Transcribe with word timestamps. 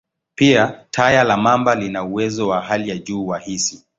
Pia, 0.35 0.85
taya 0.91 1.23
la 1.23 1.37
mamba 1.37 1.75
lina 1.75 2.03
uwezo 2.03 2.47
wa 2.47 2.61
hali 2.61 2.89
ya 2.89 2.97
juu 2.97 3.27
wa 3.27 3.39
hisi. 3.39 3.85